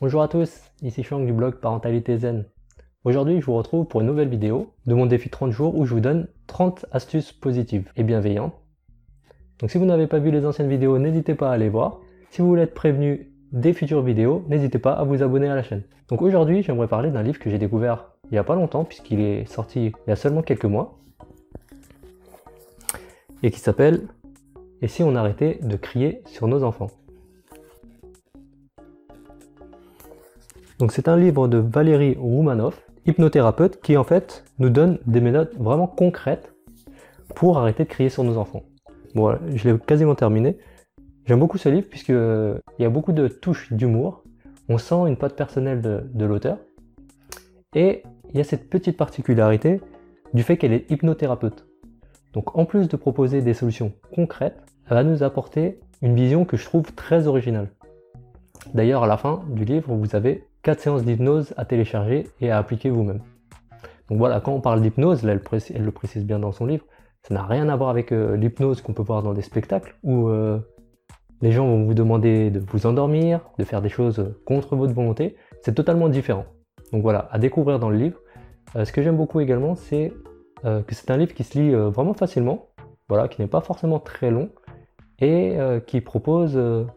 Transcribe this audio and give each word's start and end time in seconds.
Bonjour 0.00 0.22
à 0.22 0.28
tous, 0.28 0.62
ici 0.80 1.02
Shank 1.02 1.26
du 1.26 1.32
blog 1.34 1.56
Parentalité 1.56 2.16
Zen. 2.16 2.46
Aujourd'hui, 3.04 3.38
je 3.38 3.44
vous 3.44 3.52
retrouve 3.52 3.84
pour 3.84 4.00
une 4.00 4.06
nouvelle 4.06 4.30
vidéo 4.30 4.72
de 4.86 4.94
mon 4.94 5.04
défi 5.04 5.28
30 5.28 5.50
jours 5.50 5.76
où 5.76 5.84
je 5.84 5.92
vous 5.92 6.00
donne 6.00 6.26
30 6.46 6.86
astuces 6.90 7.32
positives 7.32 7.92
et 7.96 8.02
bienveillantes. 8.02 8.54
Donc 9.58 9.70
si 9.70 9.76
vous 9.76 9.84
n'avez 9.84 10.06
pas 10.06 10.18
vu 10.18 10.30
les 10.30 10.46
anciennes 10.46 10.70
vidéos, 10.70 10.98
n'hésitez 10.98 11.34
pas 11.34 11.50
à 11.50 11.52
aller 11.52 11.68
voir. 11.68 12.00
Si 12.30 12.40
vous 12.40 12.48
voulez 12.48 12.62
être 12.62 12.72
prévenu 12.72 13.30
des 13.52 13.74
futures 13.74 14.00
vidéos, 14.00 14.42
n'hésitez 14.48 14.78
pas 14.78 14.94
à 14.94 15.04
vous 15.04 15.22
abonner 15.22 15.50
à 15.50 15.54
la 15.54 15.62
chaîne. 15.62 15.82
Donc 16.08 16.22
aujourd'hui, 16.22 16.62
j'aimerais 16.62 16.88
parler 16.88 17.10
d'un 17.10 17.22
livre 17.22 17.38
que 17.38 17.50
j'ai 17.50 17.58
découvert 17.58 18.12
il 18.24 18.32
n'y 18.32 18.38
a 18.38 18.44
pas 18.44 18.54
longtemps 18.54 18.84
puisqu'il 18.84 19.20
est 19.20 19.44
sorti 19.44 19.92
il 20.06 20.08
y 20.08 20.12
a 20.12 20.16
seulement 20.16 20.40
quelques 20.40 20.64
mois 20.64 20.98
et 23.42 23.50
qui 23.50 23.60
s'appelle 23.60 24.08
Et 24.80 24.88
si 24.88 25.02
on 25.02 25.14
arrêtait 25.14 25.58
de 25.60 25.76
crier 25.76 26.22
sur 26.24 26.48
nos 26.48 26.64
enfants? 26.64 26.88
Donc 30.80 30.92
c'est 30.92 31.08
un 31.08 31.16
livre 31.18 31.46
de 31.46 31.58
Valérie 31.58 32.16
Roumanoff, 32.18 32.86
hypnothérapeute, 33.04 33.82
qui 33.82 33.98
en 33.98 34.04
fait 34.04 34.44
nous 34.58 34.70
donne 34.70 34.98
des 35.06 35.20
méthodes 35.20 35.50
vraiment 35.58 35.86
concrètes 35.86 36.54
pour 37.34 37.58
arrêter 37.58 37.84
de 37.84 37.88
crier 37.90 38.08
sur 38.08 38.24
nos 38.24 38.38
enfants. 38.38 38.62
Bon, 39.14 39.36
je 39.54 39.68
l'ai 39.68 39.78
quasiment 39.78 40.14
terminé. 40.14 40.56
J'aime 41.26 41.38
beaucoup 41.38 41.58
ce 41.58 41.68
livre 41.68 41.86
puisqu'il 41.86 42.60
y 42.78 42.84
a 42.86 42.88
beaucoup 42.88 43.12
de 43.12 43.28
touches 43.28 43.70
d'humour. 43.74 44.24
On 44.70 44.78
sent 44.78 45.06
une 45.06 45.18
patte 45.18 45.36
personnelle 45.36 45.82
de 45.82 46.24
l'auteur. 46.24 46.56
Et 47.74 48.02
il 48.30 48.38
y 48.38 48.40
a 48.40 48.44
cette 48.44 48.70
petite 48.70 48.96
particularité 48.96 49.82
du 50.32 50.42
fait 50.42 50.56
qu'elle 50.56 50.72
est 50.72 50.90
hypnothérapeute. 50.90 51.66
Donc 52.32 52.56
en 52.56 52.64
plus 52.64 52.88
de 52.88 52.96
proposer 52.96 53.42
des 53.42 53.52
solutions 53.52 53.92
concrètes, 54.14 54.62
elle 54.88 54.94
va 54.94 55.04
nous 55.04 55.22
apporter 55.22 55.78
une 56.00 56.14
vision 56.14 56.46
que 56.46 56.56
je 56.56 56.64
trouve 56.64 56.90
très 56.94 57.26
originale. 57.26 57.68
D'ailleurs, 58.72 59.04
à 59.04 59.06
la 59.06 59.18
fin 59.18 59.42
du 59.50 59.64
livre, 59.66 59.92
vous 59.94 60.16
avez 60.16 60.44
4 60.62 60.80
séances 60.80 61.04
d'hypnose 61.04 61.54
à 61.56 61.64
télécharger 61.64 62.28
et 62.40 62.50
à 62.50 62.58
appliquer 62.58 62.90
vous-même. 62.90 63.20
Donc 64.10 64.18
voilà, 64.18 64.40
quand 64.40 64.52
on 64.52 64.60
parle 64.60 64.82
d'hypnose, 64.82 65.24
elle, 65.24 65.40
le 65.84 65.90
précise 65.92 66.24
bien 66.24 66.38
dans 66.38 66.52
son 66.52 66.66
livre, 66.66 66.84
ça 67.22 67.34
n'a 67.34 67.44
rien 67.44 67.68
à 67.68 67.76
voir 67.76 67.90
avec 67.90 68.12
euh, 68.12 68.36
l'hypnose 68.36 68.82
qu'on 68.82 68.92
peut 68.92 69.02
voir 69.02 69.22
dans 69.22 69.34
des 69.34 69.42
spectacles 69.42 69.96
où 70.02 70.28
euh, 70.28 70.58
les 71.42 71.52
gens 71.52 71.66
vont 71.66 71.84
vous 71.84 71.94
demander 71.94 72.50
de 72.50 72.58
vous 72.58 72.86
endormir, 72.86 73.40
de 73.58 73.64
faire 73.64 73.82
des 73.82 73.88
choses 73.88 74.34
contre 74.44 74.76
votre 74.76 74.94
volonté. 74.94 75.36
C'est 75.62 75.74
totalement 75.74 76.08
différent. 76.08 76.46
Donc 76.92 77.02
voilà, 77.02 77.28
à 77.30 77.38
découvrir 77.38 77.78
dans 77.78 77.90
le 77.90 77.96
livre. 77.96 78.18
Euh, 78.76 78.84
ce 78.84 78.92
que 78.92 79.02
j'aime 79.02 79.16
beaucoup 79.16 79.40
également, 79.40 79.74
c'est 79.74 80.12
que 80.62 80.94
c'est 80.94 81.10
un 81.10 81.16
livre 81.16 81.32
qui 81.32 81.42
se 81.42 81.58
lit 81.58 81.72
vraiment 81.72 82.12
facilement, 82.12 82.68
voilà, 83.08 83.28
qui 83.28 83.40
n'est 83.40 83.48
pas 83.48 83.62
forcément 83.62 83.98
très 83.98 84.30
long 84.30 84.50
et 85.18 85.56
qui 85.86 86.02
propose 86.02 86.54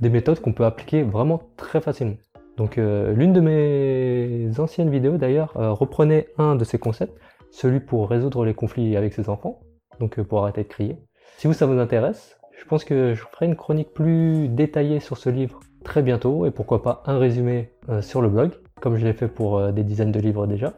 des 0.00 0.10
méthodes 0.10 0.40
qu'on 0.40 0.52
peut 0.52 0.64
appliquer 0.64 1.04
vraiment 1.04 1.40
très 1.56 1.80
facilement. 1.80 2.16
Donc 2.56 2.78
euh, 2.78 3.12
l'une 3.12 3.32
de 3.32 3.40
mes 3.40 4.60
anciennes 4.60 4.90
vidéos 4.90 5.16
d'ailleurs 5.16 5.52
euh, 5.56 5.72
reprenait 5.72 6.28
un 6.38 6.54
de 6.56 6.64
ces 6.64 6.78
concepts, 6.78 7.18
celui 7.50 7.80
pour 7.80 8.08
résoudre 8.08 8.44
les 8.44 8.54
conflits 8.54 8.96
avec 8.96 9.12
ses 9.12 9.28
enfants, 9.28 9.60
donc 9.98 10.18
euh, 10.18 10.24
pour 10.24 10.42
arrêter 10.42 10.62
de 10.62 10.68
crier. 10.68 10.96
Si 11.38 11.46
vous 11.46 11.52
ça 11.52 11.66
vous 11.66 11.78
intéresse, 11.78 12.38
je 12.56 12.64
pense 12.64 12.84
que 12.84 13.14
je 13.14 13.22
ferai 13.32 13.46
une 13.46 13.56
chronique 13.56 13.92
plus 13.92 14.48
détaillée 14.48 15.00
sur 15.00 15.16
ce 15.16 15.30
livre 15.30 15.60
très 15.82 16.02
bientôt 16.02 16.46
et 16.46 16.50
pourquoi 16.50 16.82
pas 16.82 17.02
un 17.06 17.18
résumé 17.18 17.70
sur 18.00 18.22
le 18.22 18.28
blog, 18.28 18.52
comme 18.80 18.96
je 18.96 19.04
l'ai 19.04 19.12
fait 19.12 19.28
pour 19.28 19.72
des 19.72 19.82
dizaines 19.82 20.12
de 20.12 20.20
livres 20.20 20.46
déjà. 20.46 20.72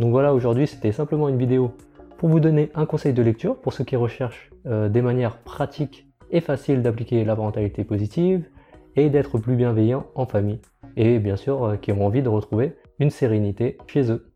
Donc 0.00 0.10
voilà, 0.10 0.34
aujourd'hui 0.34 0.66
c'était 0.66 0.92
simplement 0.92 1.28
une 1.28 1.38
vidéo 1.38 1.70
pour 2.18 2.28
vous 2.28 2.40
donner 2.40 2.70
un 2.74 2.84
conseil 2.84 3.14
de 3.14 3.22
lecture 3.22 3.56
pour 3.56 3.72
ceux 3.72 3.84
qui 3.84 3.96
recherchent 3.96 4.50
des 4.64 5.00
manières 5.00 5.38
pratiques 5.38 6.08
et 6.30 6.40
faciles 6.40 6.82
d'appliquer 6.82 7.24
la 7.24 7.36
parentalité 7.36 7.84
positive 7.84 8.44
et 8.96 9.08
d'être 9.08 9.38
plus 9.38 9.56
bienveillant 9.56 10.06
en 10.14 10.26
famille 10.26 10.60
et 10.96 11.18
bien 11.18 11.36
sûr 11.36 11.64
euh, 11.64 11.76
qui 11.76 11.92
ont 11.92 12.04
envie 12.04 12.22
de 12.22 12.28
retrouver 12.28 12.76
une 12.98 13.10
sérénité 13.10 13.78
chez 13.86 14.10
eux. 14.10 14.32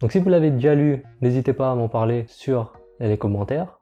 Donc 0.00 0.12
si 0.12 0.18
vous 0.18 0.28
l'avez 0.28 0.50
déjà 0.50 0.74
lu, 0.74 1.02
n'hésitez 1.20 1.52
pas 1.52 1.70
à 1.70 1.74
m'en 1.74 1.88
parler 1.88 2.24
sur 2.28 2.72
les 3.00 3.18
commentaires. 3.18 3.80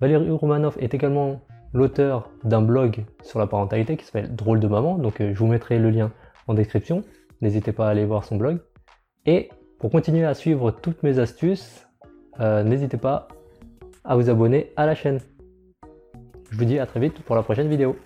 Valérie 0.00 0.30
Roumanoff 0.30 0.76
est 0.78 0.94
également 0.94 1.40
l'auteur 1.72 2.30
d'un 2.44 2.62
blog 2.62 3.04
sur 3.22 3.38
la 3.38 3.46
parentalité 3.46 3.96
qui 3.96 4.04
s'appelle 4.04 4.34
Drôle 4.34 4.60
de 4.60 4.66
maman, 4.66 4.98
donc 4.98 5.20
euh, 5.20 5.32
je 5.34 5.38
vous 5.38 5.46
mettrai 5.46 5.78
le 5.78 5.90
lien 5.90 6.12
en 6.46 6.54
description. 6.54 7.04
N'hésitez 7.40 7.72
pas 7.72 7.86
à 7.86 7.90
aller 7.90 8.04
voir 8.04 8.24
son 8.24 8.36
blog. 8.36 8.60
Et 9.26 9.50
pour 9.78 9.90
continuer 9.90 10.24
à 10.24 10.34
suivre 10.34 10.70
toutes 10.70 11.02
mes 11.02 11.18
astuces, 11.18 11.86
euh, 12.40 12.62
n'hésitez 12.62 12.96
pas 12.96 13.28
à 14.04 14.16
vous 14.16 14.30
abonner 14.30 14.72
à 14.76 14.86
la 14.86 14.94
chaîne. 14.94 15.20
Je 16.50 16.58
vous 16.58 16.64
dis 16.64 16.78
à 16.78 16.86
très 16.86 17.00
vite 17.00 17.20
pour 17.22 17.36
la 17.36 17.42
prochaine 17.42 17.68
vidéo. 17.68 17.96